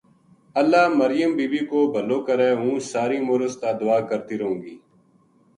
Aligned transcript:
اللہ 0.59 0.85
مریم 0.99 1.29
بی 1.37 1.45
بی 1.51 1.61
کو 1.71 1.79
بھَلو 1.93 2.19
کرے 2.27 2.49
ہوں 2.59 2.75
ساری 2.91 3.17
عمر 3.23 3.41
اُس 3.45 3.53
تا 3.61 3.69
دُعا 3.81 3.99
کرتی 4.09 4.35
رہوں 4.39 4.57
گی 4.63 4.75